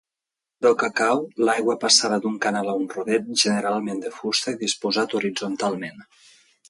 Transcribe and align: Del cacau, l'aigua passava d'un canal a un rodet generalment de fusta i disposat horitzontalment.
Del 0.65 0.75
cacau, 0.83 1.19
l'aigua 1.49 1.75
passava 1.83 2.17
d'un 2.25 2.39
canal 2.45 2.71
a 2.71 2.75
un 2.85 2.89
rodet 2.95 3.29
generalment 3.45 4.01
de 4.07 4.13
fusta 4.17 4.55
i 4.57 4.61
disposat 4.67 5.15
horitzontalment. 5.21 6.03